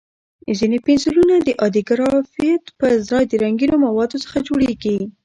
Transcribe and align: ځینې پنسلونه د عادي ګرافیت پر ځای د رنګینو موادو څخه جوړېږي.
ځینې 0.59 0.77
پنسلونه 0.85 1.35
د 1.39 1.49
عادي 1.61 1.81
ګرافیت 1.89 2.63
پر 2.79 2.91
ځای 3.09 3.23
د 3.27 3.33
رنګینو 3.43 3.75
موادو 3.85 4.21
څخه 4.25 4.37
جوړېږي. 4.47 4.97